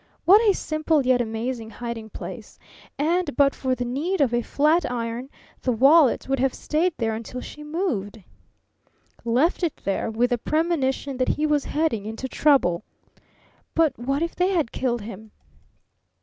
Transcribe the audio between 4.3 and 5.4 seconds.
a flatiron